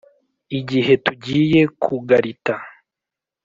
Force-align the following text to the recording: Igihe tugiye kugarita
Igihe 0.59 0.93
tugiye 1.05 1.61
kugarita 1.83 2.55